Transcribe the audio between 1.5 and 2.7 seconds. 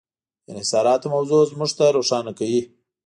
موږ ته روښانه کوي.